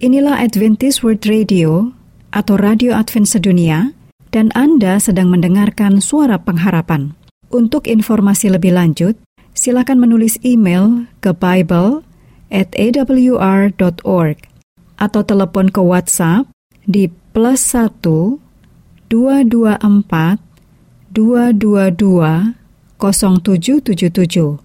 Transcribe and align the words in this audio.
Inilah 0.00 0.40
Adventist 0.40 1.04
World 1.04 1.28
Radio 1.28 1.92
atau 2.32 2.56
Radio 2.56 2.96
Advent 2.96 3.28
Sedunia 3.28 3.92
dan 4.32 4.48
Anda 4.56 4.96
sedang 4.96 5.28
mendengarkan 5.28 6.00
suara 6.00 6.40
pengharapan. 6.40 7.12
Untuk 7.52 7.84
informasi 7.84 8.48
lebih 8.48 8.72
lanjut, 8.72 9.20
silakan 9.52 10.00
menulis 10.00 10.40
email 10.40 11.04
ke 11.20 11.36
Bible 11.36 12.00
at 12.48 12.72
awr.org 12.80 14.40
atau 14.96 15.20
telepon 15.20 15.68
ke 15.68 15.84
WhatsApp 15.84 16.48
di 16.88 17.12
plus 17.36 17.60
1 17.60 18.00
224 18.00 20.40
222 21.12 22.56
0777. 22.96 24.64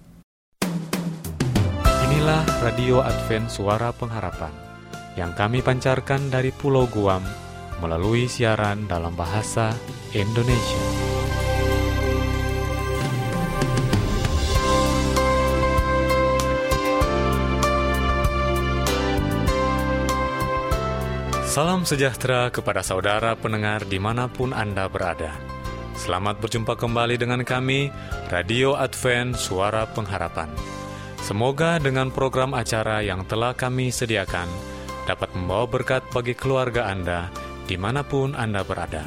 Inilah 2.08 2.40
Radio 2.64 3.04
Advent 3.04 3.52
Suara 3.52 3.92
Pengharapan 3.92 4.65
yang 5.16 5.32
kami 5.32 5.64
pancarkan 5.64 6.28
dari 6.28 6.52
Pulau 6.52 6.84
Guam 6.86 7.24
melalui 7.80 8.28
siaran 8.28 8.84
dalam 8.84 9.16
bahasa 9.16 9.72
Indonesia. 10.12 10.84
Salam 21.56 21.88
sejahtera 21.88 22.52
kepada 22.52 22.84
saudara 22.84 23.32
pendengar 23.32 23.88
di 23.88 23.96
mana 23.96 24.28
pun 24.28 24.52
Anda 24.52 24.92
berada. 24.92 25.32
Selamat 25.96 26.36
berjumpa 26.36 26.76
kembali 26.76 27.16
dengan 27.16 27.40
kami, 27.40 27.88
Radio 28.28 28.76
Advent 28.76 29.40
Suara 29.40 29.88
Pengharapan. 29.88 30.52
Semoga 31.24 31.80
dengan 31.80 32.12
program 32.12 32.52
acara 32.52 33.00
yang 33.00 33.24
telah 33.24 33.56
kami 33.56 33.88
sediakan, 33.88 34.75
dapat 35.06 35.30
membawa 35.38 35.70
berkat 35.70 36.02
bagi 36.10 36.34
keluarga 36.34 36.90
Anda 36.90 37.30
di 37.70 37.78
mana 37.78 38.02
pun 38.02 38.34
Anda 38.34 38.66
berada. 38.66 39.06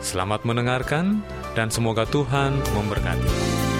Selamat 0.00 0.44
mendengarkan 0.44 1.24
dan 1.56 1.72
semoga 1.72 2.04
Tuhan 2.08 2.56
memberkati. 2.76 3.73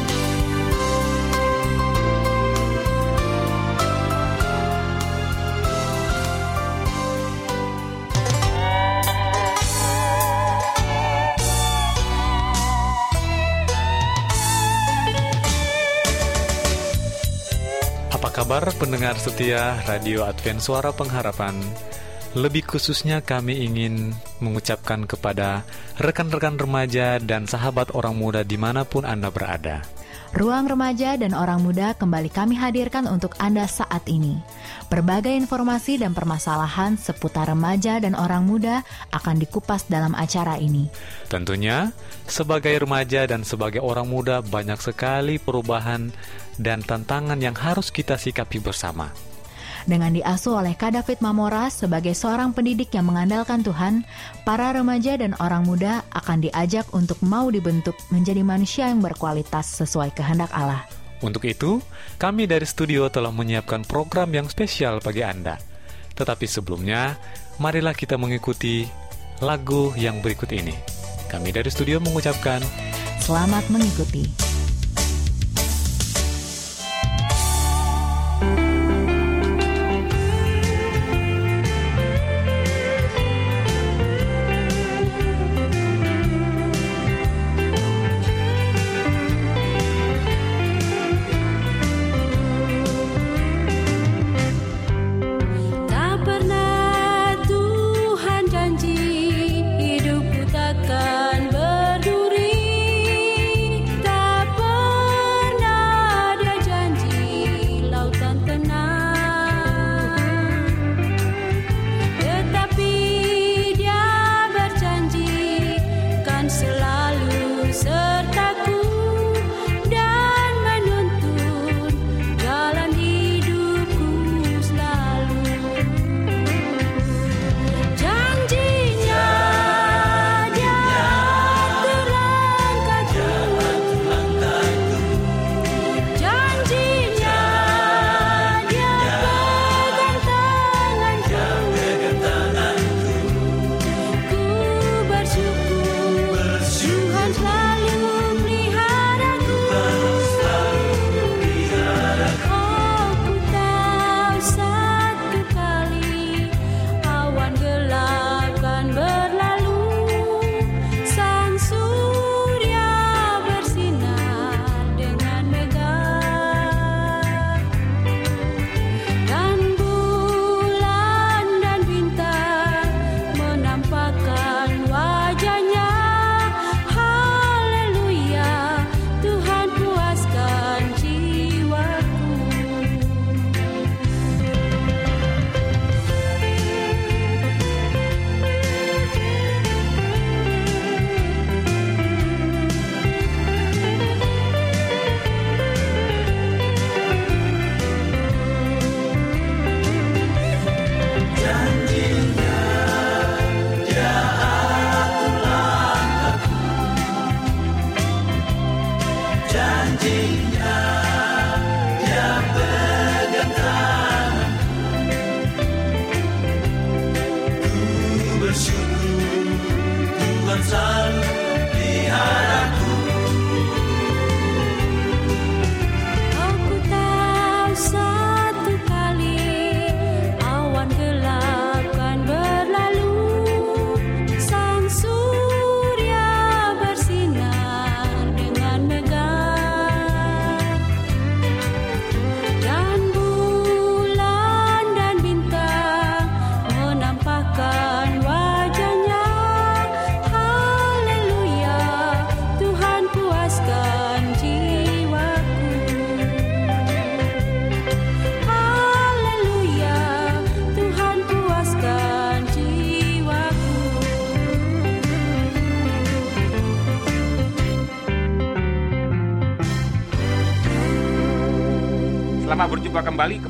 Pendengar 18.94 19.18
setia 19.18 19.74
Radio 19.90 20.22
Advent 20.22 20.62
Suara 20.62 20.94
Pengharapan? 20.94 21.58
Lebih 22.38 22.62
khususnya 22.62 23.18
kami 23.26 23.66
ingin 23.66 24.14
mengucapkan 24.38 25.02
kepada 25.02 25.66
rekan-rekan 25.98 26.54
remaja 26.54 27.18
dan 27.18 27.42
sahabat 27.50 27.90
orang 27.90 28.14
muda 28.14 28.46
di 28.46 28.54
mana 28.54 28.86
pun 28.86 29.02
Anda 29.02 29.34
berada. 29.34 29.82
Ruang 30.38 30.70
Remaja 30.70 31.18
dan 31.18 31.34
Orang 31.34 31.66
Muda 31.66 31.98
kembali 31.98 32.30
kami 32.30 32.54
hadirkan 32.54 33.10
untuk 33.10 33.34
Anda 33.42 33.66
saat 33.66 34.06
ini. 34.06 34.38
Berbagai 34.92 35.32
informasi 35.32 35.98
dan 35.98 36.12
permasalahan 36.12 36.94
seputar 37.00 37.50
remaja 37.50 37.98
dan 37.98 38.14
orang 38.14 38.46
muda 38.46 38.86
akan 39.10 39.40
dikupas 39.40 39.88
dalam 39.90 40.12
acara 40.14 40.60
ini. 40.60 40.86
Tentunya, 41.26 41.90
sebagai 42.28 42.72
remaja 42.78 43.26
dan 43.26 43.42
sebagai 43.42 43.82
orang 43.82 44.06
muda 44.06 44.44
banyak 44.44 44.78
sekali 44.78 45.40
perubahan 45.42 46.12
dan 46.60 46.84
tantangan 46.84 47.40
yang 47.40 47.56
harus 47.56 47.90
kita 47.90 48.14
sikapi 48.14 48.62
bersama. 48.62 49.10
Dengan 49.84 50.16
diasuh 50.16 50.64
oleh 50.64 50.72
Kak 50.72 50.96
David 50.96 51.20
Mamora 51.20 51.68
sebagai 51.68 52.16
seorang 52.16 52.56
pendidik 52.56 52.88
yang 52.96 53.04
mengandalkan 53.04 53.60
Tuhan, 53.60 54.08
para 54.48 54.72
remaja 54.72 55.20
dan 55.20 55.36
orang 55.36 55.68
muda 55.68 56.00
akan 56.08 56.40
diajak 56.40 56.88
untuk 56.96 57.20
mau 57.20 57.52
dibentuk 57.52 57.92
menjadi 58.08 58.40
manusia 58.40 58.88
yang 58.88 59.04
berkualitas 59.04 59.76
sesuai 59.84 60.16
kehendak 60.16 60.48
Allah. 60.56 61.03
Untuk 61.24 61.48
itu, 61.48 61.80
kami 62.20 62.44
dari 62.44 62.68
studio 62.68 63.08
telah 63.08 63.32
menyiapkan 63.32 63.88
program 63.88 64.28
yang 64.36 64.44
spesial 64.52 65.00
bagi 65.00 65.24
Anda. 65.24 65.56
Tetapi 66.12 66.44
sebelumnya, 66.44 67.16
marilah 67.56 67.96
kita 67.96 68.20
mengikuti 68.20 68.84
lagu 69.40 69.96
yang 69.96 70.20
berikut 70.20 70.52
ini. 70.52 70.76
Kami 71.32 71.48
dari 71.48 71.72
studio 71.72 71.96
mengucapkan 72.04 72.60
Selamat 73.24 73.64
mengikuti. 73.72 74.43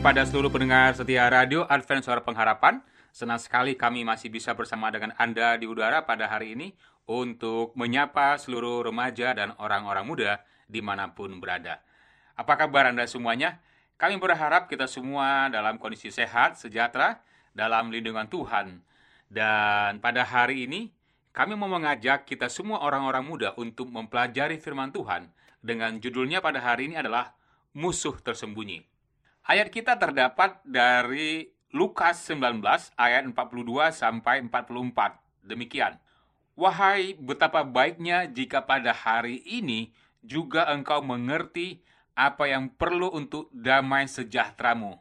Kepada 0.05 0.21
seluruh 0.29 0.53
pendengar 0.53 0.93
setia 0.93 1.25
radio 1.33 1.65
Advent 1.65 2.05
Suara 2.05 2.21
Pengharapan. 2.21 2.85
Senang 3.09 3.41
sekali 3.41 3.73
kami 3.73 4.05
masih 4.05 4.29
bisa 4.29 4.53
bersama 4.53 4.93
dengan 4.93 5.17
Anda 5.17 5.57
di 5.57 5.65
udara 5.65 6.05
pada 6.05 6.29
hari 6.29 6.53
ini 6.53 6.77
untuk 7.09 7.73
menyapa 7.73 8.37
seluruh 8.37 8.85
remaja 8.85 9.33
dan 9.33 9.57
orang-orang 9.57 10.05
muda 10.05 10.45
di 10.69 10.85
mana 10.85 11.09
pun 11.17 11.41
berada. 11.41 11.81
Apa 12.37 12.53
kabar 12.53 12.93
Anda 12.93 13.09
semuanya? 13.09 13.65
Kami 13.97 14.21
berharap 14.21 14.69
kita 14.69 14.85
semua 14.85 15.49
dalam 15.49 15.81
kondisi 15.81 16.13
sehat, 16.13 16.61
sejahtera, 16.61 17.25
dalam 17.57 17.89
lindungan 17.89 18.29
Tuhan. 18.29 18.85
Dan 19.33 20.05
pada 20.05 20.21
hari 20.21 20.69
ini, 20.69 20.93
kami 21.33 21.57
mau 21.57 21.73
mengajak 21.73 22.29
kita 22.29 22.53
semua 22.53 22.85
orang-orang 22.85 23.25
muda 23.25 23.57
untuk 23.57 23.89
mempelajari 23.89 24.61
firman 24.61 24.93
Tuhan 24.93 25.33
dengan 25.65 25.97
judulnya 25.97 26.45
pada 26.45 26.61
hari 26.61 26.93
ini 26.93 27.01
adalah 27.01 27.33
musuh 27.73 28.21
tersembunyi. 28.21 28.94
Ayat 29.45 29.69
kita 29.69 30.01
terdapat 30.01 30.57
dari 30.65 31.53
Lukas 31.69 32.17
19 32.33 32.65
ayat 32.97 33.29
42 33.29 33.93
sampai 33.93 34.41
44. 34.41 35.21
Demikian. 35.45 36.01
Wahai 36.57 37.13
betapa 37.21 37.61
baiknya 37.61 38.25
jika 38.25 38.65
pada 38.65 38.97
hari 38.97 39.45
ini 39.45 39.93
juga 40.25 40.65
engkau 40.73 41.05
mengerti 41.05 41.85
apa 42.17 42.49
yang 42.49 42.73
perlu 42.73 43.13
untuk 43.13 43.53
damai 43.53 44.09
sejahteramu. 44.09 44.97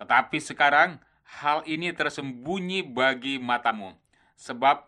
Tetapi 0.00 0.38
sekarang 0.40 0.96
hal 1.44 1.60
ini 1.68 1.92
tersembunyi 1.92 2.88
bagi 2.88 3.36
matamu, 3.36 3.92
sebab 4.32 4.80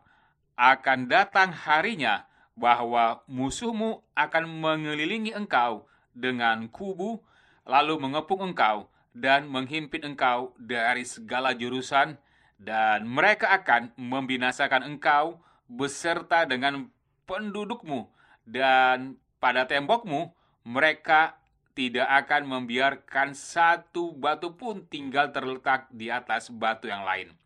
akan 0.57 1.05
datang 1.05 1.53
harinya 1.53 2.25
bahwa 2.57 3.21
musuhmu 3.29 4.01
akan 4.17 4.49
mengelilingi 4.49 5.37
engkau 5.37 5.85
dengan 6.17 6.65
kubu, 6.73 7.21
lalu 7.67 7.99
mengepung 7.99 8.55
engkau 8.55 8.87
dan 9.13 9.51
menghimpit 9.51 10.07
engkau 10.07 10.55
dari 10.57 11.03
segala 11.03 11.53
jurusan, 11.53 12.17
dan 12.57 13.05
mereka 13.05 13.53
akan 13.53 13.93
membinasakan 13.99 14.87
engkau 14.87 15.43
beserta 15.69 16.47
dengan 16.49 16.89
pendudukmu, 17.29 18.09
dan 18.47 19.19
pada 19.43 19.67
tembokmu 19.69 20.33
mereka 20.65 21.37
tidak 21.77 22.09
akan 22.25 22.43
membiarkan 22.49 23.37
satu 23.37 24.17
batu 24.17 24.57
pun 24.57 24.89
tinggal 24.89 25.29
terletak 25.29 25.91
di 25.93 26.09
atas 26.09 26.49
batu 26.49 26.89
yang 26.89 27.05
lain. 27.05 27.37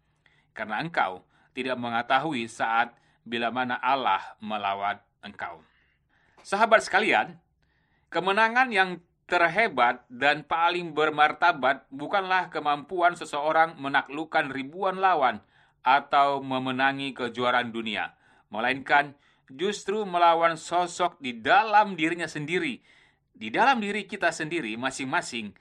Karena 0.54 0.78
engkau 0.78 1.26
tidak 1.50 1.74
mengetahui 1.74 2.46
saat 2.46 2.94
bila 3.26 3.50
mana 3.50 3.74
Allah 3.82 4.22
melawat 4.38 5.02
engkau. 5.26 5.58
Sahabat 6.46 6.86
sekalian, 6.86 7.34
Kemenangan 8.10 8.74
yang 8.74 8.98
terhebat 9.30 10.02
dan 10.10 10.42
paling 10.42 10.90
bermartabat 10.90 11.86
bukanlah 11.94 12.50
kemampuan 12.50 13.14
seseorang 13.14 13.78
menaklukkan 13.78 14.50
ribuan 14.50 14.98
lawan 14.98 15.38
atau 15.86 16.42
memenangi 16.42 17.14
kejuaraan 17.14 17.70
dunia, 17.70 18.18
melainkan 18.50 19.14
justru 19.48 20.02
melawan 20.02 20.58
sosok 20.58 21.16
di 21.22 21.38
dalam 21.38 21.94
dirinya 21.94 22.26
sendiri. 22.26 22.82
Di 23.32 23.48
dalam 23.48 23.80
diri 23.80 24.04
kita 24.04 24.28
sendiri 24.34 24.76
masing-masing 24.76 25.56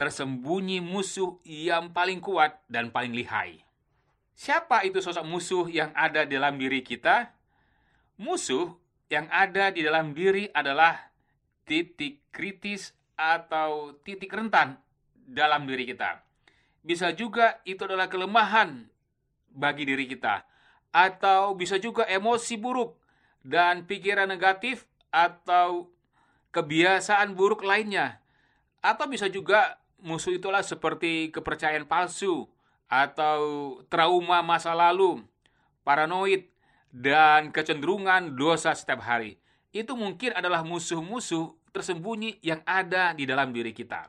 tersembunyi 0.00 0.80
musuh 0.80 1.36
yang 1.44 1.92
paling 1.92 2.24
kuat 2.24 2.56
dan 2.72 2.88
paling 2.88 3.12
lihai. 3.12 3.60
Siapa 4.32 4.88
itu 4.88 5.04
sosok 5.04 5.28
musuh 5.28 5.68
yang 5.68 5.92
ada 5.92 6.24
dalam 6.24 6.56
diri 6.56 6.80
kita? 6.80 7.36
Musuh 8.16 8.72
yang 9.12 9.28
ada 9.28 9.68
di 9.68 9.84
dalam 9.84 10.16
diri 10.16 10.48
adalah 10.56 11.11
titik 11.66 12.22
kritis 12.34 12.94
atau 13.14 13.94
titik 14.02 14.32
rentan 14.32 14.78
dalam 15.14 15.64
diri 15.64 15.86
kita. 15.86 16.22
Bisa 16.82 17.14
juga 17.14 17.62
itu 17.62 17.86
adalah 17.86 18.10
kelemahan 18.10 18.90
bagi 19.52 19.86
diri 19.86 20.08
kita, 20.10 20.42
atau 20.90 21.54
bisa 21.54 21.78
juga 21.78 22.08
emosi 22.08 22.58
buruk 22.58 22.98
dan 23.46 23.86
pikiran 23.86 24.26
negatif 24.26 24.88
atau 25.14 25.92
kebiasaan 26.50 27.38
buruk 27.38 27.62
lainnya, 27.62 28.18
atau 28.82 29.06
bisa 29.06 29.30
juga 29.30 29.78
musuh 30.02 30.34
itulah 30.34 30.66
seperti 30.66 31.30
kepercayaan 31.30 31.86
palsu 31.86 32.50
atau 32.90 33.40
trauma 33.86 34.42
masa 34.42 34.74
lalu, 34.74 35.22
paranoid, 35.86 36.50
dan 36.90 37.54
kecenderungan 37.54 38.34
dosa 38.34 38.74
setiap 38.74 39.00
hari 39.00 39.41
itu 39.72 39.96
mungkin 39.96 40.36
adalah 40.36 40.60
musuh-musuh 40.62 41.72
tersembunyi 41.72 42.44
yang 42.44 42.60
ada 42.68 43.16
di 43.16 43.24
dalam 43.24 43.50
diri 43.50 43.72
kita. 43.72 44.06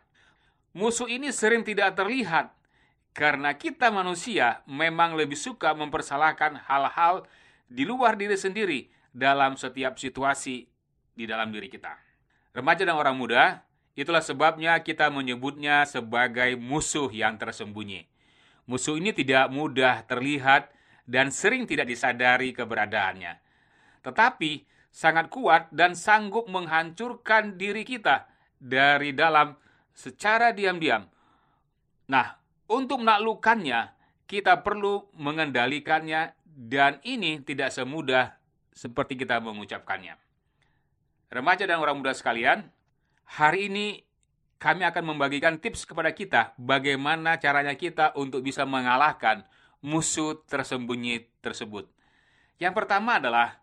Musuh 0.75 1.07
ini 1.07 1.31
sering 1.31 1.63
tidak 1.63 1.95
terlihat 1.95 2.51
karena 3.15 3.56
kita 3.56 3.88
manusia 3.94 4.62
memang 4.68 5.15
lebih 5.15 5.39
suka 5.39 5.71
mempersalahkan 5.71 6.60
hal-hal 6.68 7.24
di 7.71 7.88
luar 7.88 8.19
diri 8.19 8.36
sendiri 8.36 8.92
dalam 9.13 9.56
setiap 9.56 9.95
situasi 9.95 10.68
di 11.13 11.24
dalam 11.24 11.54
diri 11.54 11.69
kita. 11.69 11.94
Remaja 12.54 12.83
dan 12.83 12.98
orang 12.98 13.18
muda, 13.18 13.62
itulah 13.94 14.21
sebabnya 14.21 14.81
kita 14.81 15.13
menyebutnya 15.13 15.86
sebagai 15.86 16.57
musuh 16.57 17.09
yang 17.13 17.38
tersembunyi. 17.38 18.09
Musuh 18.66 18.98
ini 18.98 19.13
tidak 19.13 19.54
mudah 19.54 20.04
terlihat 20.09 20.74
dan 21.06 21.30
sering 21.30 21.69
tidak 21.69 21.86
disadari 21.86 22.49
keberadaannya. 22.56 23.38
Tetapi 24.02 24.52
sangat 24.94 25.33
kuat 25.33 25.73
dan 25.73 25.97
sanggup 25.97 26.45
menghancurkan 26.45 27.57
diri 27.57 27.81
kita 27.81 28.30
dari 28.62 29.18
dalam 29.18 29.57
secara 29.90 30.54
diam-diam. 30.54 31.09
Nah, 32.14 32.38
untuk 32.69 33.02
menaklukkannya, 33.02 33.90
kita 34.30 34.62
perlu 34.62 35.09
mengendalikannya 35.18 36.38
dan 36.45 37.02
ini 37.02 37.42
tidak 37.42 37.73
semudah 37.73 38.38
seperti 38.69 39.18
kita 39.18 39.42
mengucapkannya. 39.42 40.14
Remaja 41.33 41.66
dan 41.66 41.81
orang 41.81 41.97
muda 41.97 42.14
sekalian, 42.14 42.69
hari 43.26 43.73
ini 43.73 44.06
kami 44.62 44.85
akan 44.85 45.18
membagikan 45.18 45.57
tips 45.57 45.90
kepada 45.90 46.14
kita 46.14 46.54
bagaimana 46.62 47.42
caranya 47.42 47.73
kita 47.73 48.14
untuk 48.14 48.45
bisa 48.45 48.64
mengalahkan 48.64 49.42
musuh 49.81 50.45
tersembunyi 50.45 51.28
tersebut. 51.42 51.90
Yang 52.62 52.73
pertama 52.78 53.18
adalah 53.18 53.63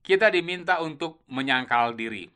kita 0.00 0.32
diminta 0.32 0.80
untuk 0.80 1.20
menyangkal 1.28 1.94
diri. 1.94 2.32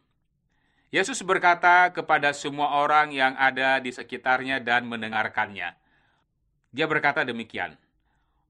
Yesus 0.94 1.26
berkata 1.26 1.90
kepada 1.90 2.30
semua 2.30 2.78
orang 2.78 3.10
yang 3.10 3.34
ada 3.34 3.82
di 3.82 3.90
sekitarnya 3.90 4.62
dan 4.62 4.86
mendengarkannya. 4.86 5.74
Dia 6.70 6.86
berkata 6.86 7.26
demikian, 7.26 7.74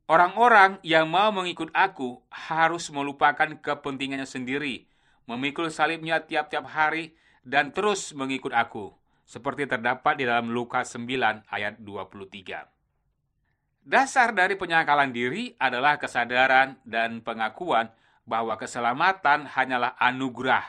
Orang-orang 0.04 0.76
yang 0.84 1.08
mau 1.08 1.32
mengikut 1.32 1.72
aku 1.72 2.20
harus 2.28 2.92
melupakan 2.92 3.48
kepentingannya 3.56 4.28
sendiri, 4.28 4.84
memikul 5.24 5.72
salibnya 5.72 6.20
tiap-tiap 6.20 6.68
hari, 6.68 7.16
dan 7.40 7.72
terus 7.72 8.12
mengikut 8.12 8.52
aku, 8.52 8.92
seperti 9.24 9.64
terdapat 9.64 10.20
di 10.20 10.28
dalam 10.28 10.52
Lukas 10.52 10.92
9 10.92 11.48
ayat 11.48 11.80
23. 11.80 13.88
Dasar 13.88 14.36
dari 14.36 14.60
penyangkalan 14.60 15.08
diri 15.08 15.56
adalah 15.56 15.96
kesadaran 15.96 16.76
dan 16.84 17.24
pengakuan 17.24 17.88
bahwa 18.24 18.56
keselamatan 18.56 19.48
hanyalah 19.48 19.96
anugerah 20.00 20.64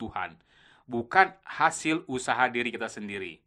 Tuhan, 0.00 0.40
bukan 0.88 1.32
hasil 1.44 2.04
usaha 2.08 2.48
diri 2.48 2.72
kita 2.72 2.88
sendiri. 2.88 3.40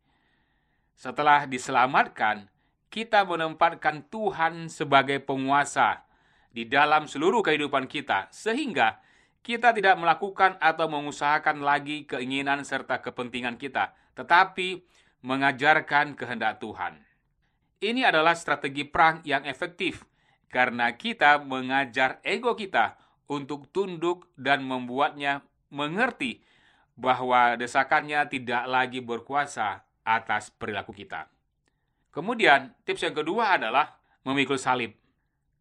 Setelah 0.97 1.45
diselamatkan, 1.45 2.49
kita 2.89 3.25
menempatkan 3.27 4.05
Tuhan 4.09 4.71
sebagai 4.71 5.21
penguasa 5.21 6.05
di 6.49 6.65
dalam 6.65 7.05
seluruh 7.05 7.45
kehidupan 7.45 7.85
kita, 7.85 8.31
sehingga 8.33 8.97
kita 9.45 9.71
tidak 9.77 9.95
melakukan 10.01 10.57
atau 10.57 10.89
mengusahakan 10.89 11.61
lagi 11.61 12.09
keinginan 12.09 12.65
serta 12.65 12.99
kepentingan 13.05 13.61
kita, 13.61 13.93
tetapi 14.17 14.81
mengajarkan 15.21 16.17
kehendak 16.17 16.57
Tuhan. 16.57 17.03
Ini 17.77 18.09
adalah 18.09 18.33
strategi 18.33 18.89
perang 18.89 19.21
yang 19.21 19.45
efektif 19.45 20.01
karena 20.49 20.97
kita 20.97 21.37
mengajar 21.45 22.17
ego 22.25 22.57
kita 22.57 22.97
untuk 23.27 23.67
tunduk 23.75 24.27
dan 24.39 24.63
membuatnya 24.63 25.43
mengerti 25.72 26.43
bahwa 26.98 27.60
desakannya 27.60 28.25
tidak 28.27 28.63
lagi 28.65 29.00
berkuasa 29.03 29.86
atas 30.01 30.50
perilaku 30.50 30.96
kita. 30.96 31.29
Kemudian, 32.10 32.74
tips 32.88 33.05
yang 33.05 33.13
kedua 33.13 33.60
adalah 33.60 34.00
memikul 34.25 34.57
salib. 34.57 34.96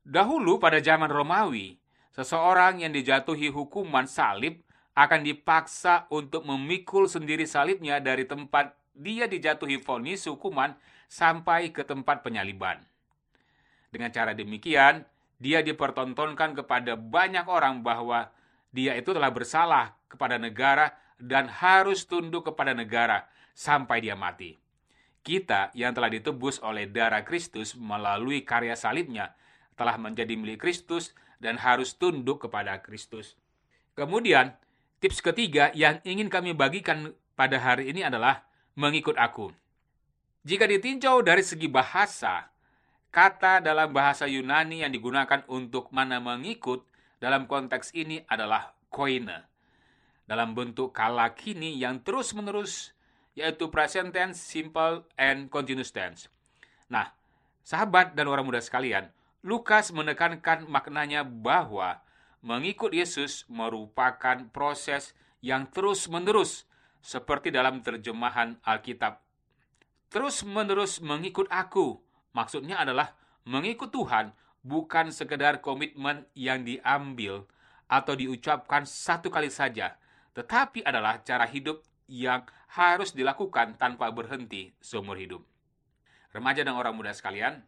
Dahulu 0.07 0.57
pada 0.57 0.81
zaman 0.81 1.11
Romawi, 1.11 1.77
seseorang 2.15 2.81
yang 2.81 2.95
dijatuhi 2.95 3.53
hukuman 3.53 4.09
salib 4.09 4.63
akan 4.97 5.21
dipaksa 5.21 6.09
untuk 6.09 6.49
memikul 6.49 7.05
sendiri 7.05 7.45
salibnya 7.45 8.01
dari 8.01 8.25
tempat 8.25 8.73
dia 8.97 9.29
dijatuhi 9.29 9.77
vonis 9.85 10.25
hukuman 10.25 10.73
sampai 11.05 11.69
ke 11.69 11.85
tempat 11.85 12.25
penyaliban. 12.25 12.81
Dengan 13.93 14.09
cara 14.09 14.33
demikian, 14.33 15.05
dia 15.37 15.61
dipertontonkan 15.61 16.57
kepada 16.57 16.97
banyak 16.97 17.45
orang 17.49 17.85
bahwa 17.85 18.33
dia 18.73 18.97
itu 18.97 19.13
telah 19.13 19.33
bersalah 19.33 19.97
kepada 20.09 20.41
negara 20.41 20.97
dan 21.17 21.49
harus 21.49 22.05
tunduk 22.05 22.53
kepada 22.53 22.77
negara 22.77 23.25
sampai 23.57 24.05
dia 24.05 24.17
mati. 24.17 24.57
kita 25.27 25.75
yang 25.75 25.91
telah 25.91 26.07
ditebus 26.07 26.63
oleh 26.63 26.87
darah 26.87 27.27
Kristus 27.27 27.75
melalui 27.75 28.47
karya 28.47 28.79
salibnya 28.79 29.35
telah 29.75 29.99
menjadi 29.99 30.39
milik 30.39 30.63
Kristus 30.63 31.19
dan 31.43 31.59
harus 31.59 31.99
tunduk 31.99 32.47
kepada 32.47 32.79
Kristus. 32.79 33.35
Kemudian, 33.99 34.55
tips 35.03 35.19
ketiga 35.19 35.75
yang 35.75 35.99
ingin 36.07 36.31
kami 36.31 36.55
bagikan 36.55 37.11
pada 37.35 37.59
hari 37.59 37.91
ini 37.91 38.07
adalah 38.07 38.47
mengikut 38.79 39.19
aku. 39.19 39.51
Jika 40.47 40.71
ditinjau 40.71 41.27
dari 41.27 41.43
segi 41.43 41.67
bahasa, 41.67 42.47
kata 43.17 43.65
dalam 43.65 43.97
bahasa 43.97 44.29
Yunani 44.29 44.85
yang 44.85 44.93
digunakan 44.93 45.41
untuk 45.49 45.89
mana 45.89 46.21
mengikut 46.21 46.85
dalam 47.17 47.49
konteks 47.49 47.97
ini 47.97 48.21
adalah 48.29 48.77
koine. 48.93 49.49
Dalam 50.29 50.53
bentuk 50.53 50.93
kala 50.93 51.33
kini 51.33 51.81
yang 51.81 52.05
terus-menerus, 52.05 52.93
yaitu 53.33 53.73
present 53.73 54.13
tense, 54.13 54.37
simple, 54.37 55.09
and 55.17 55.49
continuous 55.49 55.97
tense. 55.97 56.29
Nah, 56.93 57.09
sahabat 57.65 58.13
dan 58.13 58.29
orang 58.29 58.45
muda 58.45 58.61
sekalian, 58.61 59.09
Lukas 59.41 59.97
menekankan 59.97 60.69
maknanya 60.69 61.25
bahwa 61.25 62.05
mengikut 62.45 62.93
Yesus 62.93 63.49
merupakan 63.49 64.45
proses 64.53 65.17
yang 65.41 65.65
terus-menerus, 65.73 66.69
seperti 67.01 67.49
dalam 67.49 67.81
terjemahan 67.81 68.61
Alkitab. 68.61 69.25
Terus-menerus 70.13 71.01
mengikut 71.01 71.49
aku, 71.49 72.03
maksudnya 72.37 72.85
adalah 72.85 73.17
mengikut 73.49 73.89
Tuhan 73.89 74.37
bukan 74.61 75.09
sekedar 75.09 75.65
komitmen 75.65 76.29
yang 76.37 76.61
diambil 76.69 77.49
atau 77.89 78.13
diucapkan 78.13 78.85
satu 78.85 79.33
kali 79.33 79.49
saja, 79.49 79.97
tetapi 80.37 80.85
adalah 80.85 81.25
cara 81.25 81.49
hidup 81.49 81.81
yang 82.05 82.45
harus 82.77 83.17
dilakukan 83.17 83.81
tanpa 83.81 84.13
berhenti 84.13 84.77
seumur 84.85 85.17
hidup. 85.17 85.41
Remaja 86.37 86.61
dan 86.61 86.77
orang 86.77 86.93
muda 86.93 87.17
sekalian, 87.17 87.65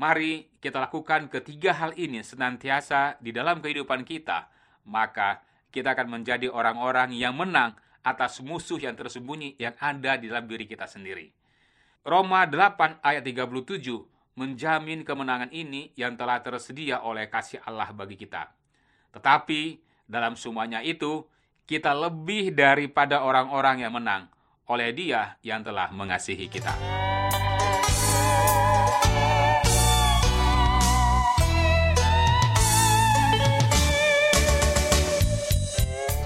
Mari 0.00 0.48
kita 0.64 0.80
lakukan 0.80 1.28
ketiga 1.28 1.76
hal 1.76 1.92
ini 1.92 2.24
senantiasa 2.24 3.20
di 3.20 3.36
dalam 3.36 3.60
kehidupan 3.60 4.08
kita, 4.08 4.48
maka 4.88 5.44
kita 5.68 5.92
akan 5.92 6.16
menjadi 6.16 6.48
orang-orang 6.48 7.12
yang 7.12 7.36
menang 7.36 7.76
atas 8.00 8.40
musuh 8.40 8.80
yang 8.80 8.96
tersembunyi 8.96 9.60
yang 9.60 9.76
ada 9.76 10.16
di 10.16 10.32
dalam 10.32 10.48
diri 10.48 10.64
kita 10.64 10.88
sendiri. 10.88 11.28
Roma 12.00 12.48
8 12.48 13.04
ayat 13.04 13.20
37 13.20 13.84
menjamin 14.40 15.04
kemenangan 15.04 15.52
ini 15.52 15.92
yang 16.00 16.16
telah 16.16 16.40
tersedia 16.40 17.04
oleh 17.04 17.28
kasih 17.28 17.60
Allah 17.60 17.92
bagi 17.92 18.16
kita. 18.16 18.48
Tetapi 19.12 19.76
dalam 20.08 20.32
semuanya 20.32 20.80
itu, 20.80 21.28
kita 21.68 21.92
lebih 21.92 22.56
daripada 22.56 23.20
orang-orang 23.20 23.84
yang 23.84 23.92
menang 23.92 24.32
oleh 24.72 24.96
Dia 24.96 25.36
yang 25.44 25.60
telah 25.60 25.92
mengasihi 25.92 26.48
kita. 26.48 26.72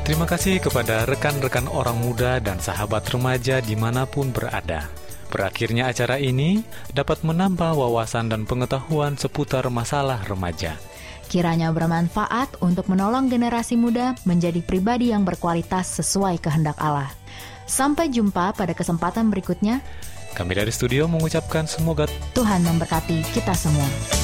Terima 0.07 0.29
kasih 0.29 0.63
kepada 0.63 1.03
rekan-rekan 1.09 1.67
orang 1.67 1.99
muda 1.99 2.39
dan 2.39 2.63
sahabat 2.63 3.11
remaja 3.11 3.59
di 3.59 3.75
mana 3.75 4.07
pun 4.07 4.31
berada. 4.31 5.04
Berakhirnya 5.35 5.91
acara 5.91 6.23
ini 6.23 6.63
dapat 6.95 7.27
menambah 7.27 7.75
wawasan 7.75 8.31
dan 8.31 8.47
pengetahuan 8.47 9.19
seputar 9.19 9.67
masalah 9.67 10.23
remaja. 10.31 10.79
Kiranya 11.27 11.75
bermanfaat 11.75 12.63
untuk 12.63 12.87
menolong 12.87 13.27
generasi 13.27 13.75
muda 13.75 14.15
menjadi 14.23 14.63
pribadi 14.63 15.11
yang 15.11 15.27
berkualitas 15.27 15.99
sesuai 15.99 16.39
kehendak 16.39 16.79
Allah. 16.79 17.11
Sampai 17.67 18.15
jumpa 18.15 18.55
pada 18.55 18.79
kesempatan 18.79 19.35
berikutnya. 19.35 19.83
Kami 20.39 20.55
dari 20.55 20.71
studio 20.71 21.11
mengucapkan 21.11 21.67
semoga 21.67 22.07
Tuhan 22.39 22.63
memberkati 22.63 23.27
kita 23.35 23.59
semua. 23.59 24.24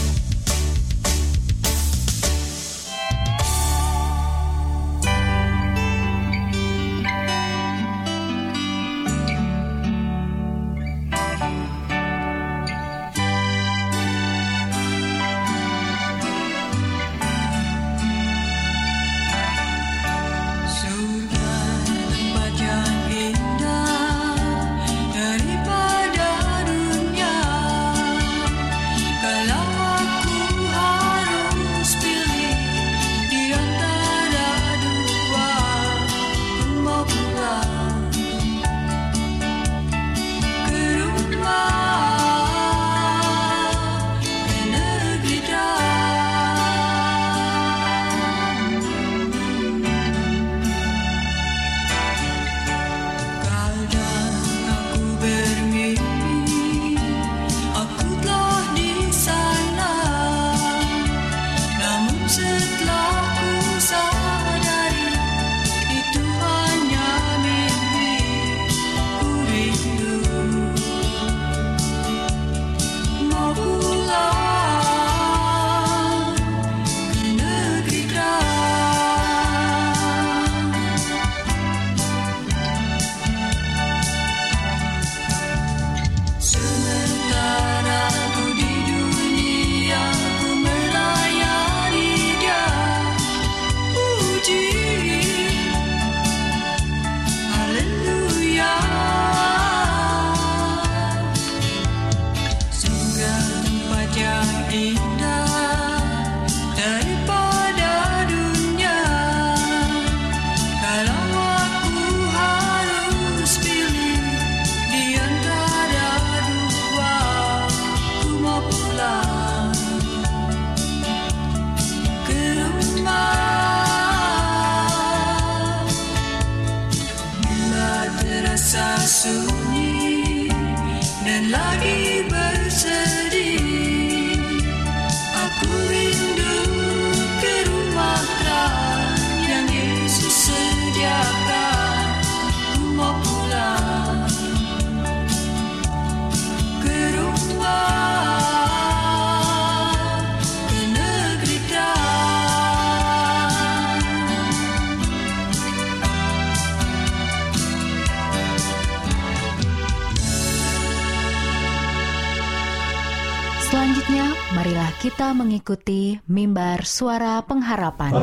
Marilah 164.71 164.95
kita 165.03 165.35
mengikuti 165.35 166.15
mimbar 166.31 166.87
suara 166.87 167.43
pengharapan. 167.43 168.15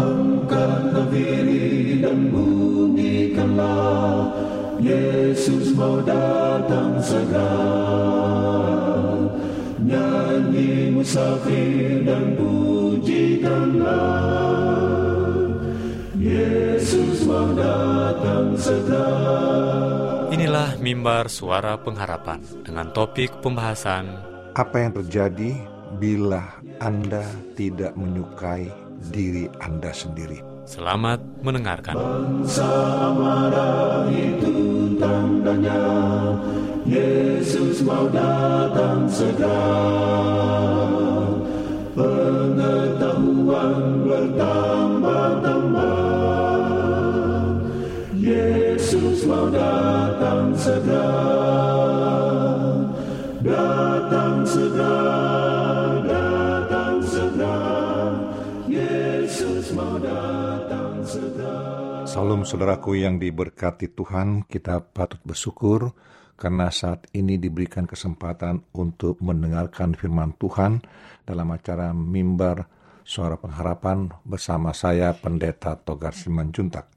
Diri 1.12 2.00
dan 2.00 2.32
bunyikanlah 2.32 4.32
Yesus 4.80 5.75
mau 5.75 6.00
datang 6.08 7.04
segera 7.04 7.51
Nyanyi 9.84 10.96
musafir 10.96 12.08
dan 12.08 12.39
pujikanlah 12.39 14.08
Yesus 16.16 17.27
mau 17.27 17.51
datang 17.60 18.56
segera 18.56 20.32
Inilah 20.32 20.80
mimbar 20.80 21.27
suara 21.27 21.75
pengharapan 21.75 22.39
dengan 22.63 22.88
topik 22.96 23.36
pembahasan 23.44 24.08
Apa 24.56 24.88
yang 24.88 24.96
terjadi 24.96 25.75
bila 25.98 26.46
Anda 26.77 27.25
tidak 27.58 27.98
menyukai 27.98 28.70
diri 29.10 29.50
Anda 29.58 29.89
sendiri? 29.89 30.46
Selamat 30.70 31.18
mendengarkan. 31.42 31.96
Bangsa 31.98 32.70
marah 33.18 34.06
itu 34.13 34.94
tandanya 35.01 35.82
Yesus 36.88 37.82
mau 37.84 38.08
datang 38.12 39.08
segera 39.08 39.98
Pengetahuan 41.98 43.75
bertambah-tambah 44.06 45.98
Yesus 48.16 49.25
mau 49.25 49.50
datang 49.50 50.54
segera 50.54 51.07
Salam 62.18 62.50
saudaraku 62.50 62.98
yang 62.98 63.22
diberkati 63.22 63.94
Tuhan, 63.94 64.50
kita 64.50 64.82
patut 64.82 65.22
bersyukur 65.22 65.94
karena 66.34 66.74
saat 66.74 67.06
ini 67.14 67.38
diberikan 67.38 67.86
kesempatan 67.86 68.74
untuk 68.74 69.22
mendengarkan 69.22 69.94
firman 69.94 70.34
Tuhan 70.42 70.82
dalam 71.30 71.46
acara 71.54 71.94
mimbar 71.94 72.66
suara 73.06 73.38
pengharapan 73.38 74.10
bersama 74.26 74.74
saya 74.74 75.14
Pendeta 75.14 75.78
Togar 75.78 76.18
Simanjuntak. 76.18 76.90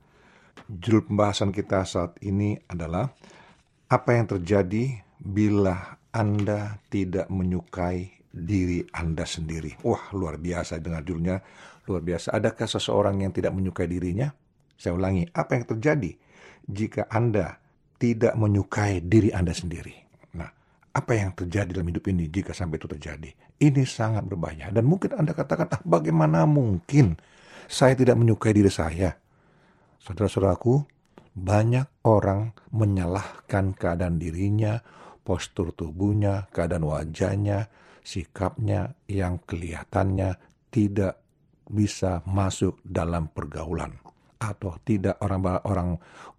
Judul 0.65 1.13
pembahasan 1.13 1.53
kita 1.53 1.85
saat 1.85 2.17
ini 2.25 2.57
adalah 2.65 3.05
apa 3.93 4.11
yang 4.17 4.25
terjadi 4.25 5.05
bila 5.21 6.01
Anda 6.17 6.81
tidak 6.89 7.29
menyukai 7.29 8.25
diri 8.25 8.89
Anda 8.89 9.29
sendiri. 9.29 9.85
Wah, 9.85 10.17
luar 10.17 10.41
biasa 10.41 10.81
dengan 10.81 11.05
judulnya, 11.05 11.37
luar 11.85 12.01
biasa. 12.01 12.33
Adakah 12.33 12.65
seseorang 12.65 13.21
yang 13.21 13.37
tidak 13.37 13.53
menyukai 13.53 13.85
dirinya? 13.85 14.40
Saya 14.81 14.97
ulangi, 14.97 15.29
apa 15.37 15.61
yang 15.61 15.69
terjadi 15.69 16.17
jika 16.65 17.05
Anda 17.13 17.61
tidak 18.01 18.33
menyukai 18.33 19.05
diri 19.05 19.29
Anda 19.29 19.53
sendiri? 19.53 19.93
Nah, 20.33 20.49
apa 20.97 21.13
yang 21.13 21.37
terjadi 21.37 21.77
dalam 21.77 21.93
hidup 21.93 22.09
ini 22.09 22.33
jika 22.33 22.57
sampai 22.57 22.81
itu 22.81 22.89
terjadi? 22.89 23.29
Ini 23.61 23.85
sangat 23.85 24.25
berbahaya. 24.25 24.73
Dan 24.73 24.89
mungkin 24.89 25.21
Anda 25.21 25.37
katakan, 25.37 25.69
ah 25.69 25.85
bagaimana 25.85 26.49
mungkin 26.49 27.21
saya 27.69 27.93
tidak 27.93 28.17
menyukai 28.17 28.57
diri 28.57 28.73
saya? 28.73 29.13
Saudara-saudaraku, 30.01 30.81
banyak 31.37 32.09
orang 32.09 32.57
menyalahkan 32.73 33.77
keadaan 33.77 34.17
dirinya, 34.17 34.81
postur 35.21 35.77
tubuhnya, 35.77 36.49
keadaan 36.57 36.89
wajahnya, 36.89 37.69
sikapnya 38.01 38.97
yang 39.13 39.45
kelihatannya 39.45 40.41
tidak 40.73 41.21
bisa 41.69 42.25
masuk 42.25 42.81
dalam 42.81 43.29
pergaulan 43.29 44.10
atau 44.41 44.81
tidak 44.81 45.21
orang 45.21 45.61
orang 45.69 45.89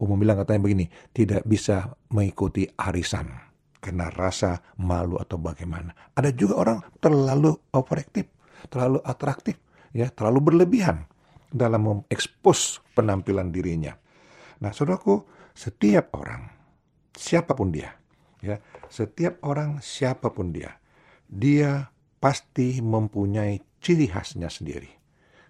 umum 0.01 0.17
bilang 0.17 0.41
katanya 0.41 0.65
begini 0.65 0.85
tidak 1.13 1.45
bisa 1.45 1.93
mengikuti 2.09 2.65
arisan 2.65 3.29
karena 3.77 4.09
rasa 4.09 4.61
malu 4.81 5.21
atau 5.21 5.37
bagaimana. 5.37 5.93
Ada 6.17 6.33
juga 6.33 6.57
orang 6.57 6.79
terlalu 6.97 7.53
overaktif 7.73 8.25
terlalu 8.69 9.01
atraktif 9.05 9.57
ya 9.93 10.09
terlalu 10.09 10.53
berlebihan 10.53 11.05
dalam 11.49 11.81
mengekspos 11.81 12.81
penampilan 12.93 13.49
dirinya. 13.49 13.97
Nah 14.61 14.69
saudaraku 14.73 15.25
setiap 15.57 16.13
orang 16.17 16.47
siapa 17.15 17.53
pun 17.57 17.73
dia 17.73 17.91
ya 18.41 18.57
setiap 18.89 19.43
orang 19.45 19.83
siapa 19.83 20.33
pun 20.33 20.49
dia 20.49 20.79
dia 21.29 21.91
pasti 22.17 22.81
mempunyai 22.81 23.61
ciri 23.81 24.09
khasnya 24.09 24.49
sendiri 24.49 25.00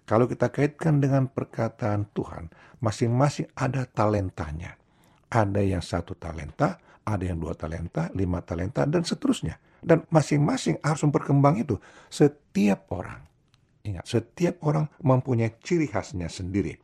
kalau 0.02 0.26
kita 0.26 0.50
kaitkan 0.50 0.98
dengan 0.98 1.30
perkataan 1.30 2.10
Tuhan, 2.10 2.50
masing-masing 2.82 3.48
ada 3.54 3.86
talentanya. 3.86 4.74
Ada 5.32 5.64
yang 5.64 5.80
satu 5.80 6.12
talenta, 6.18 6.76
ada 7.06 7.24
yang 7.24 7.40
dua 7.40 7.56
talenta, 7.56 8.12
lima 8.12 8.44
talenta, 8.44 8.84
dan 8.84 9.06
seterusnya. 9.06 9.56
Dan 9.82 10.04
masing-masing 10.12 10.78
harus 10.84 11.02
memperkembang 11.06 11.58
itu. 11.58 11.80
Setiap 12.12 12.92
orang, 12.92 13.22
ingat, 13.86 14.04
setiap 14.04 14.60
orang 14.68 14.86
mempunyai 15.00 15.56
ciri 15.62 15.88
khasnya 15.88 16.28
sendiri. 16.28 16.76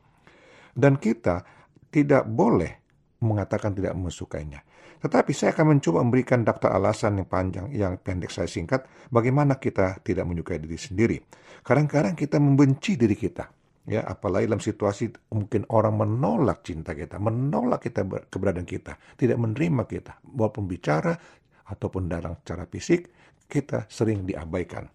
Dan 0.73 0.97
kita 0.97 1.45
tidak 1.93 2.25
boleh 2.25 2.79
mengatakan 3.19 3.75
tidak 3.75 3.95
mensukainya. 3.95 4.63
Tetapi 4.99 5.31
saya 5.31 5.55
akan 5.55 5.79
mencoba 5.79 6.03
memberikan 6.03 6.43
daftar 6.43 6.75
alasan 6.75 7.23
yang 7.23 7.27
panjang, 7.27 7.65
yang 7.71 7.95
pendek 7.99 8.31
saya 8.31 8.51
singkat, 8.51 8.83
bagaimana 9.07 9.55
kita 9.55 10.03
tidak 10.03 10.27
menyukai 10.27 10.59
diri 10.59 10.75
sendiri. 10.75 11.17
Kadang-kadang 11.63 12.19
kita 12.19 12.35
membenci 12.39 12.99
diri 12.99 13.15
kita. 13.15 13.47
Ya, 13.89 14.05
apalagi 14.05 14.45
dalam 14.45 14.61
situasi 14.61 15.09
mungkin 15.33 15.65
orang 15.73 15.97
menolak 15.97 16.61
cinta 16.61 16.93
kita, 16.93 17.17
menolak 17.17 17.89
kita 17.89 18.05
keberadaan 18.29 18.67
kita, 18.67 19.01
tidak 19.17 19.41
menerima 19.41 19.89
kita, 19.89 20.21
walaupun 20.29 20.69
bicara 20.69 21.17
ataupun 21.65 22.05
dalam 22.05 22.37
cara 22.45 22.69
fisik, 22.69 23.09
kita 23.49 23.89
sering 23.89 24.29
diabaikan. 24.29 24.85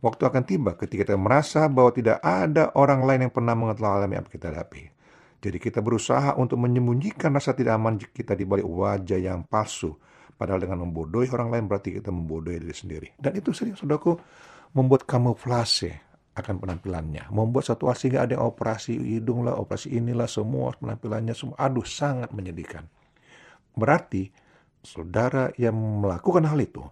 Waktu 0.00 0.22
akan 0.24 0.42
tiba 0.48 0.80
ketika 0.80 1.12
kita 1.12 1.20
merasa 1.20 1.68
bahwa 1.68 1.92
tidak 1.92 2.24
ada 2.24 2.72
orang 2.72 3.04
lain 3.04 3.28
yang 3.28 3.34
pernah 3.36 3.52
mengetahui 3.52 4.16
apa 4.16 4.28
kita 4.32 4.48
hadapi. 4.48 4.99
Jadi 5.40 5.56
kita 5.56 5.80
berusaha 5.80 6.36
untuk 6.36 6.60
menyembunyikan 6.60 7.32
rasa 7.32 7.56
tidak 7.56 7.80
aman 7.80 7.96
kita 7.96 8.36
di 8.36 8.44
balik 8.44 8.68
wajah 8.68 9.16
yang 9.16 9.48
palsu. 9.48 9.96
Padahal 10.36 10.60
dengan 10.60 10.84
membodohi 10.84 11.32
orang 11.32 11.52
lain 11.52 11.64
berarti 11.68 11.96
kita 11.96 12.12
membodohi 12.12 12.60
diri 12.60 12.76
sendiri. 12.76 13.08
Dan 13.16 13.36
itu 13.40 13.52
sering, 13.52 13.76
saudaraku, 13.76 14.16
membuat 14.76 15.08
kamuflase 15.08 16.00
akan 16.36 16.60
penampilannya. 16.60 17.28
Membuat 17.32 17.72
satu 17.72 17.88
hal 17.88 17.96
ada 18.16 18.36
yang 18.36 18.44
operasi 18.48 18.96
hidung 18.96 19.44
lah, 19.48 19.56
operasi 19.56 19.96
inilah, 19.96 20.28
semua 20.28 20.76
penampilannya 20.76 21.32
semua. 21.36 21.56
Aduh, 21.60 21.84
sangat 21.84 22.32
menyedihkan. 22.32 22.84
Berarti 23.76 24.28
saudara 24.80 25.52
yang 25.60 25.76
melakukan 25.76 26.48
hal 26.48 26.60
itu 26.60 26.84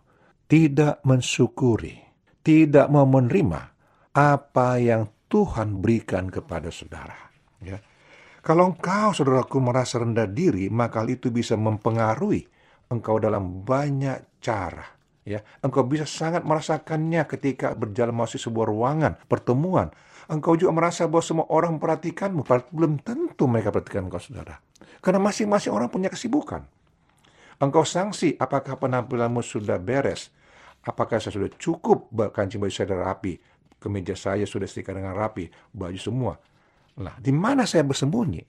tidak 0.48 1.00
mensyukuri, 1.04 2.00
tidak 2.44 2.88
mau 2.88 3.04
menerima 3.04 3.60
apa 4.12 4.68
yang 4.80 5.08
Tuhan 5.28 5.80
berikan 5.84 6.32
kepada 6.32 6.72
saudara. 6.72 7.16
Ya. 7.60 7.80
Kalau 8.48 8.72
engkau, 8.72 9.12
saudaraku, 9.12 9.60
merasa 9.60 10.00
rendah 10.00 10.24
diri, 10.24 10.72
maka 10.72 11.04
hal 11.04 11.12
itu 11.12 11.28
bisa 11.28 11.52
mempengaruhi 11.52 12.48
engkau 12.88 13.20
dalam 13.20 13.60
banyak 13.60 14.40
cara 14.40 14.88
ya. 15.28 15.44
Engkau 15.60 15.84
bisa 15.84 16.08
sangat 16.08 16.48
merasakannya 16.48 17.28
ketika 17.28 17.76
berjalan 17.76 18.16
masuk 18.16 18.40
sebuah 18.40 18.72
ruangan 18.72 19.12
pertemuan. 19.28 19.92
Engkau 20.32 20.56
juga 20.56 20.72
merasa 20.72 21.04
bahwa 21.04 21.20
semua 21.20 21.46
orang 21.52 21.76
memperhatikanmu 21.76 22.48
belum 22.72 23.04
tentu 23.04 23.44
mereka 23.44 23.68
perhatikan 23.68 24.08
engkau 24.08 24.20
saudara. 24.20 24.56
Karena 25.04 25.20
masing-masing 25.20 25.68
orang 25.68 25.92
punya 25.92 26.08
kesibukan. 26.08 26.64
Engkau 27.60 27.84
sanksi 27.84 28.32
apakah 28.40 28.80
penampilanmu 28.80 29.44
sudah 29.44 29.76
beres 29.76 30.32
apakah 30.88 31.20
saya 31.20 31.34
sudah 31.36 31.50
cukup 31.58 32.08
kancing 32.32 32.62
baju 32.62 32.70
saya 32.72 32.86
sudah 32.88 33.02
rapi 33.12 33.34
kemeja 33.82 34.14
saya 34.14 34.46
sudah 34.46 34.64
setrika 34.64 34.94
dengan 34.94 35.12
rapi 35.12 35.50
baju 35.74 35.98
semua 35.98 36.38
nah 36.98 37.14
di 37.18 37.30
mana 37.30 37.62
saya 37.64 37.86
bersembunyi 37.86 38.42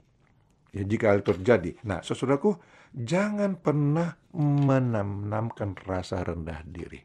ya 0.74 0.84
jika 0.86 1.14
hal 1.14 1.22
itu 1.22 1.34
terjadi 1.38 1.72
nah 1.86 2.02
saudaraku 2.02 2.58
jangan 2.94 3.58
pernah 3.60 4.18
menanamkan 4.34 5.78
rasa 5.86 6.22
rendah 6.26 6.66
diri. 6.66 7.02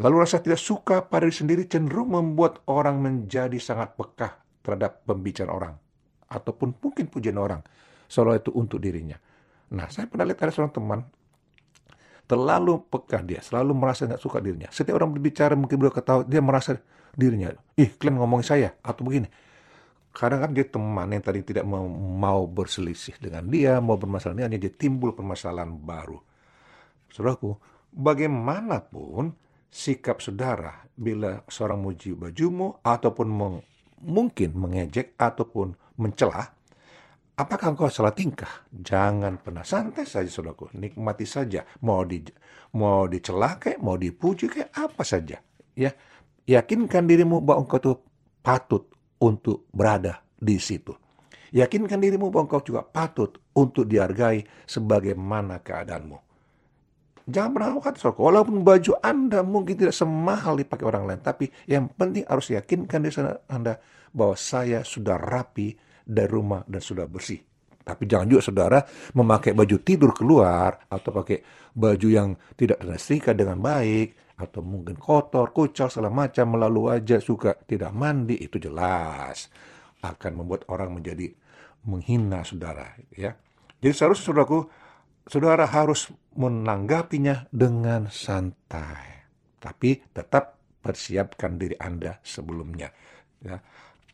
Lalu 0.00 0.16
rasa 0.26 0.42
tidak 0.42 0.58
suka 0.58 1.06
pada 1.06 1.28
diri 1.28 1.36
sendiri 1.36 1.62
cenderung 1.70 2.18
membuat 2.18 2.66
orang 2.66 2.98
menjadi 2.98 3.54
sangat 3.62 3.94
pekah 3.94 4.42
terhadap 4.64 5.06
pembicaraan 5.06 5.54
orang. 5.54 5.74
Ataupun 6.26 6.74
mungkin 6.82 7.06
pujian 7.06 7.38
orang. 7.38 7.62
Seolah 8.10 8.42
itu 8.42 8.50
untuk 8.50 8.82
dirinya. 8.82 9.14
Nah, 9.70 9.86
saya 9.88 10.10
pernah 10.10 10.26
lihat 10.26 10.42
ada 10.42 10.52
seorang 10.52 10.74
teman 10.74 11.00
terlalu 12.24 12.80
pekah 12.88 13.20
dia, 13.20 13.40
selalu 13.44 13.76
merasa 13.76 14.08
nggak 14.08 14.22
suka 14.22 14.40
dirinya. 14.40 14.72
Setiap 14.72 14.96
orang 14.96 15.12
berbicara 15.12 15.52
mungkin 15.60 15.76
beliau 15.76 15.92
ketahui, 15.92 16.24
dia 16.24 16.40
merasa 16.40 16.80
dirinya, 17.12 17.52
ih 17.76 17.92
kalian 18.00 18.16
ngomong 18.16 18.40
saya, 18.40 18.72
atau 18.80 19.04
begini 19.04 19.28
kadang 20.14 20.46
kan 20.46 20.50
dia 20.54 20.62
teman 20.70 21.10
yang 21.10 21.24
tadi 21.26 21.42
tidak 21.42 21.66
mau, 21.66 22.46
berselisih 22.46 23.18
dengan 23.18 23.50
dia, 23.50 23.82
mau 23.82 23.98
bermasalah 23.98 24.38
dengan 24.38 24.54
dia, 24.54 24.70
timbul 24.70 25.10
permasalahan 25.10 25.74
baru. 25.74 26.22
Saudaraku, 27.10 27.58
bagaimanapun 27.90 29.34
sikap 29.66 30.22
saudara 30.22 30.86
bila 30.94 31.42
seorang 31.50 31.82
muji 31.82 32.14
bajumu 32.14 32.78
ataupun 32.86 33.26
meng, 33.26 33.58
mungkin 34.06 34.54
mengejek 34.54 35.18
ataupun 35.18 35.74
mencela, 35.98 36.54
Apakah 37.34 37.74
engkau 37.74 37.90
salah 37.90 38.14
tingkah? 38.14 38.62
Jangan 38.70 39.42
pernah 39.42 39.66
santai 39.66 40.06
saja 40.06 40.30
saudaraku, 40.30 40.70
nikmati 40.78 41.26
saja. 41.26 41.66
Mau 41.82 42.06
di 42.06 42.22
mau 42.78 43.10
dicela 43.10 43.58
kayak, 43.58 43.82
mau 43.82 43.98
dipuji 43.98 44.46
kayak 44.46 44.70
apa 44.70 45.02
saja. 45.02 45.42
Ya, 45.74 45.90
yakinkan 46.46 47.10
dirimu 47.10 47.42
bahwa 47.42 47.66
engkau 47.66 47.82
tuh 47.82 47.98
patut 48.38 48.93
untuk 49.24 49.64
berada 49.72 50.20
di 50.36 50.60
situ. 50.60 50.92
Yakinkan 51.54 52.02
dirimu 52.02 52.28
bahwa 52.28 52.50
engkau 52.50 52.60
juga 52.60 52.84
patut 52.84 53.40
untuk 53.56 53.88
dihargai 53.88 54.44
sebagaimana 54.68 55.62
keadaanmu. 55.64 56.18
Jangan 57.24 57.50
pernah 57.56 57.68
khawatir, 57.72 58.00
saudaraku. 58.04 58.20
Walaupun 58.20 58.56
baju 58.60 58.92
Anda 59.00 59.40
mungkin 59.40 59.80
tidak 59.80 59.96
semahal 59.96 60.60
dipakai 60.60 60.84
orang 60.84 61.08
lain, 61.08 61.20
tapi 61.24 61.48
yang 61.64 61.88
penting 61.88 62.28
harus 62.28 62.52
yakinkan 62.52 63.00
di 63.00 63.08
sana 63.08 63.40
Anda 63.48 63.80
bahwa 64.12 64.36
saya 64.36 64.84
sudah 64.84 65.16
rapi 65.16 65.72
dari 66.04 66.28
rumah 66.28 66.60
dan 66.68 66.84
sudah 66.84 67.08
bersih. 67.08 67.40
Tapi 67.84 68.04
jangan 68.08 68.28
juga 68.28 68.42
saudara 68.44 68.80
memakai 69.16 69.56
baju 69.56 69.76
tidur 69.80 70.12
keluar 70.12 70.88
atau 70.88 71.10
pakai 71.12 71.44
baju 71.72 72.08
yang 72.08 72.32
tidak 72.56 72.80
tersetrika 72.80 73.36
dengan 73.36 73.60
baik 73.60 74.23
atau 74.44 74.60
mungkin 74.60 75.00
kotor, 75.00 75.50
kucel, 75.50 75.88
segala 75.88 76.12
macam 76.12 76.54
melalui 76.54 76.92
wajah 76.92 77.20
suka 77.20 77.56
tidak 77.64 77.90
mandi 77.96 78.36
itu 78.38 78.60
jelas 78.60 79.48
akan 80.04 80.32
membuat 80.44 80.68
orang 80.68 81.00
menjadi 81.00 81.32
menghina 81.88 82.44
saudara 82.44 82.92
ya. 83.12 83.32
Jadi 83.80 83.92
seharusnya 83.92 84.24
saudaraku 84.32 84.58
saudara 85.28 85.64
harus 85.68 86.12
menanggapinya 86.36 87.48
dengan 87.48 88.08
santai. 88.12 89.28
Tapi 89.60 90.12
tetap 90.12 90.60
persiapkan 90.84 91.56
diri 91.56 91.76
Anda 91.80 92.20
sebelumnya. 92.20 92.92
Ya. 93.40 93.60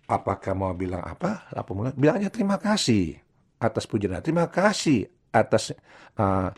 Apakah 0.06 0.54
mau 0.54 0.74
bilang 0.74 1.02
apa? 1.02 1.50
Apa 1.50 1.70
mulai? 1.74 1.94
Bilangnya 1.94 2.30
terima 2.30 2.58
kasih 2.58 3.18
atas 3.58 3.86
pujian. 3.86 4.18
Terima 4.22 4.46
kasih 4.50 5.06
atas 5.30 5.74
uh, 6.18 6.50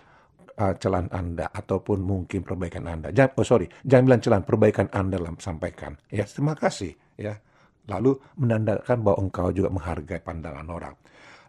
uh, 0.59 0.75
celan 0.77 1.09
Anda 1.12 1.49
ataupun 1.49 2.03
mungkin 2.03 2.45
perbaikan 2.45 2.88
Anda. 2.88 3.15
Jangan, 3.15 3.33
oh 3.38 3.47
sorry, 3.47 3.67
jangan 3.87 4.05
bilang 4.09 4.23
celan, 4.23 4.43
perbaikan 4.45 4.87
Anda 4.93 5.17
dalam 5.21 5.37
sampaikan. 5.41 5.97
Ya, 6.12 6.25
terima 6.29 6.57
kasih. 6.57 6.97
Ya, 7.17 7.38
lalu 7.88 8.19
menandakan 8.41 8.99
bahwa 9.05 9.17
engkau 9.23 9.49
juga 9.53 9.69
menghargai 9.73 10.21
pandangan 10.21 10.67
orang. 10.69 10.95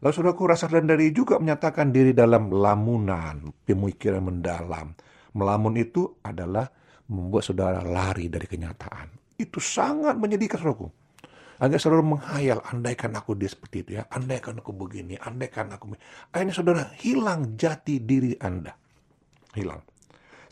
Lalu 0.03 0.13
saudaraku 0.19 0.43
rasa 0.51 0.67
rendah 0.67 0.99
diri 0.99 1.15
juga 1.15 1.39
menyatakan 1.39 1.95
diri 1.95 2.11
dalam 2.11 2.51
lamunan, 2.51 3.55
pemikiran 3.63 4.19
mendalam. 4.19 4.91
Melamun 5.33 5.79
itu 5.79 6.19
adalah 6.19 6.67
membuat 7.07 7.47
saudara 7.47 7.79
lari 7.79 8.27
dari 8.27 8.43
kenyataan. 8.43 9.39
Itu 9.39 9.63
sangat 9.63 10.19
menyedihkan 10.19 10.59
saudaraku. 10.59 10.91
Agak 11.63 11.79
selalu 11.79 12.19
menghayal, 12.19 12.59
andaikan 12.67 13.15
aku 13.15 13.39
dia 13.39 13.47
seperti 13.47 13.87
itu 13.87 13.91
ya, 13.95 14.03
andaikan 14.11 14.59
aku 14.59 14.75
begini, 14.75 15.15
andaikan 15.15 15.71
aku 15.71 15.95
begini. 15.95 16.03
Akhirnya 16.35 16.53
saudara 16.53 16.83
hilang 16.99 17.55
jati 17.55 18.03
diri 18.03 18.35
Anda. 18.43 18.82
Hilang. 19.53 19.81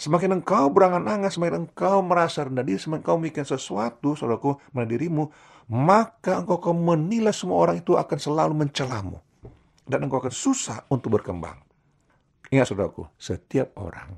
Semakin 0.01 0.41
engkau 0.41 0.73
berangan-angan, 0.73 1.29
semakin 1.29 1.69
engkau 1.69 2.01
merasa 2.01 2.41
rendah 2.41 2.65
diri, 2.65 2.81
semakin 2.81 3.05
engkau 3.05 3.17
mikir 3.21 3.45
sesuatu, 3.45 4.17
saudaraku, 4.17 4.57
pada 4.73 4.89
dirimu, 4.89 5.29
maka 5.69 6.41
engkau 6.41 6.57
akan 6.57 6.81
menilai 6.81 7.29
semua 7.29 7.61
orang 7.61 7.85
itu 7.85 7.93
akan 7.93 8.17
selalu 8.17 8.65
mencelamu 8.65 9.21
dan 9.85 10.01
engkau 10.01 10.17
akan 10.17 10.33
susah 10.33 10.89
untuk 10.89 11.21
berkembang. 11.21 11.61
Ingat 12.49 12.73
saudaraku, 12.73 13.05
setiap 13.15 13.77
orang 13.77 14.17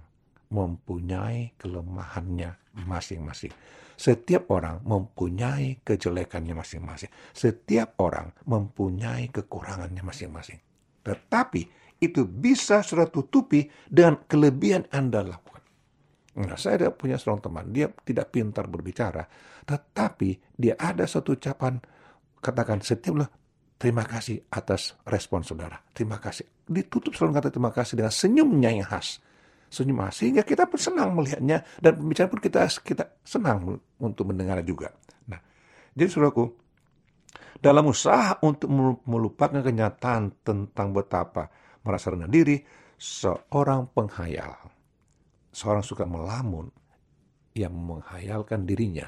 mempunyai 0.53 1.51
kelemahannya 1.59 2.55
masing-masing. 2.87 3.51
Setiap 3.93 4.49
orang 4.49 4.81
mempunyai 4.81 5.81
kejelekannya 5.85 6.57
masing-masing. 6.57 7.11
Setiap 7.33 7.99
orang 8.01 8.33
mempunyai 8.49 9.29
kekurangannya 9.29 10.01
masing-masing. 10.01 10.57
Tetapi 11.03 11.82
itu 12.03 12.27
bisa 12.27 12.83
sudah 12.83 13.07
tutupi 13.07 13.63
dengan 13.87 14.27
kelebihan 14.27 14.91
Anda 14.91 15.23
lakukan. 15.23 15.63
Nah, 16.43 16.57
saya 16.59 16.83
ada 16.83 16.89
punya 16.91 17.15
seorang 17.15 17.45
teman, 17.45 17.65
dia 17.71 17.87
tidak 18.03 18.33
pintar 18.33 18.67
berbicara, 18.67 19.23
tetapi 19.63 20.57
dia 20.57 20.75
ada 20.75 21.07
satu 21.07 21.37
ucapan, 21.37 21.79
katakan 22.43 22.83
setiap 22.83 23.23
Terima 23.83 24.07
kasih 24.07 24.39
atas 24.47 24.95
respon 25.03 25.43
saudara. 25.43 25.75
Terima 25.91 26.15
kasih. 26.15 26.47
Ditutup 26.63 27.11
selalu 27.11 27.35
kata 27.35 27.49
terima 27.51 27.67
kasih 27.67 27.99
dengan 27.99 28.15
senyumnya 28.15 28.71
yang 28.71 28.87
khas. 28.87 29.19
Senyum 29.67 29.99
khas. 30.07 30.23
Sehingga 30.23 30.47
kita 30.47 30.71
pun 30.71 30.79
senang 30.79 31.11
melihatnya. 31.11 31.67
Dan 31.83 31.99
pembicaraan 31.99 32.31
pun 32.31 32.39
kita, 32.39 32.63
kita 32.79 33.19
senang 33.27 33.75
untuk 33.99 34.23
mendengar 34.31 34.63
juga. 34.63 34.87
Nah, 35.27 35.35
jadi 35.91 36.07
saudaraku, 36.07 36.47
dalam 37.59 37.83
usaha 37.91 38.39
untuk 38.39 38.71
melupakan 39.03 39.59
kenyataan 39.59 40.31
tentang 40.47 40.95
betapa 40.95 41.51
merasa 41.83 42.11
rendah 42.11 42.31
diri, 42.31 42.59
seorang 42.97 43.91
penghayal, 43.91 44.55
seorang 45.51 45.83
suka 45.83 46.07
melamun, 46.07 46.71
yang 47.53 47.73
menghayalkan 47.73 48.65
dirinya 48.65 49.05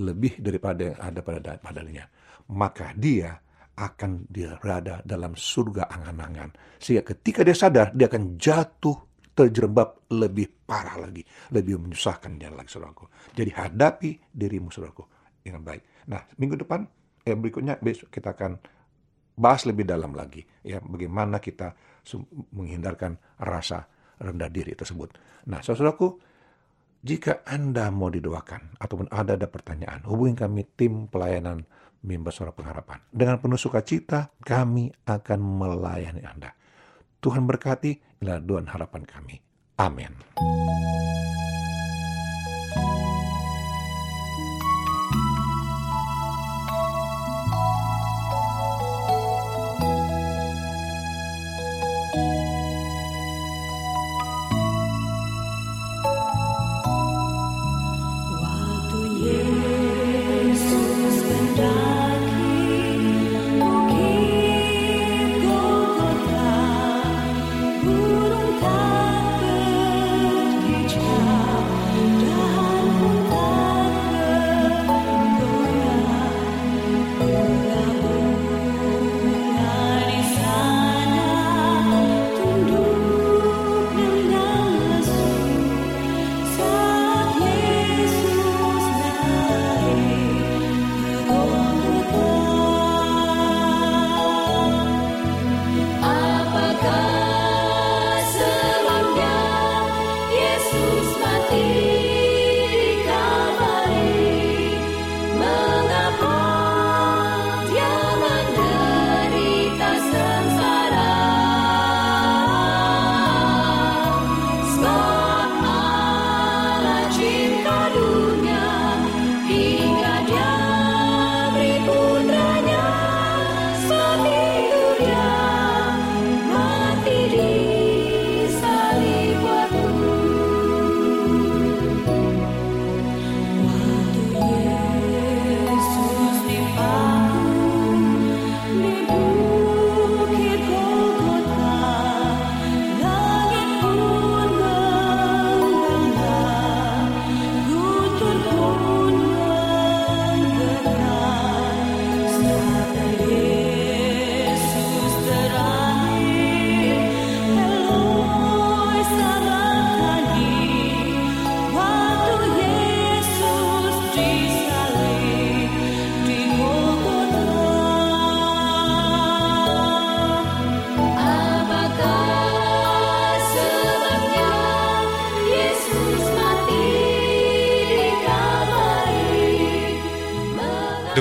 lebih 0.00 0.40
daripada 0.40 0.92
yang 0.92 0.98
ada 1.00 1.20
pada 1.20 1.56
padanya, 1.60 2.04
maka 2.52 2.92
dia 2.96 3.36
akan 3.76 4.24
berada 4.60 5.04
dalam 5.04 5.36
surga 5.36 5.92
angan-angan. 5.92 6.80
Sehingga 6.80 7.12
ketika 7.12 7.44
dia 7.44 7.52
sadar, 7.52 7.92
dia 7.92 8.08
akan 8.08 8.40
jatuh 8.40 8.96
terjerembab 9.36 10.08
lebih 10.16 10.48
parah 10.64 10.96
lagi. 10.96 11.20
Lebih 11.52 11.84
menyusahkan 11.84 12.40
dia 12.40 12.48
lagi, 12.48 12.72
saudaraku. 12.72 13.04
Jadi 13.36 13.52
hadapi 13.52 14.10
dirimu, 14.32 14.72
saudaraku, 14.72 15.04
dengan 15.44 15.60
baik. 15.60 16.08
Nah, 16.08 16.24
minggu 16.40 16.56
depan, 16.64 16.88
eh, 17.28 17.36
berikutnya 17.36 17.76
besok 17.84 18.08
kita 18.08 18.32
akan 18.32 18.56
bahas 19.36 19.68
lebih 19.68 19.84
dalam 19.84 20.16
lagi. 20.16 20.42
ya 20.64 20.80
Bagaimana 20.80 21.38
kita 21.38 21.76
menghindarkan 22.56 23.20
rasa 23.44 23.84
rendah 24.16 24.48
diri 24.48 24.72
tersebut. 24.72 25.12
Nah, 25.52 25.60
saudaraku, 25.60 26.18
jika 27.04 27.46
Anda 27.46 27.92
mau 27.92 28.10
didoakan 28.10 28.80
ataupun 28.80 29.12
ada 29.12 29.36
ada 29.36 29.46
pertanyaan, 29.46 30.02
hubungi 30.08 30.34
kami 30.34 30.66
tim 30.74 31.06
pelayanan 31.06 31.62
mimbar 32.02 32.32
suara 32.32 32.50
pengharapan. 32.50 32.98
Dengan 33.12 33.38
penuh 33.38 33.60
sukacita, 33.60 34.32
kami 34.42 34.90
akan 35.04 35.38
melayani 35.38 36.22
Anda. 36.24 36.50
Tuhan 37.20 37.44
berkati, 37.44 38.22
inilah 38.22 38.40
doa 38.42 38.62
harapan 38.66 39.02
kami. 39.04 39.36
Amin. 39.76 40.12